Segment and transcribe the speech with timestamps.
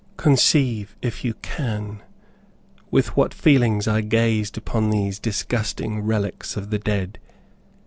[0.17, 2.01] Conceive, if you can,
[2.89, 7.19] with what feelings I gazed upon these disgusting relics of the dead.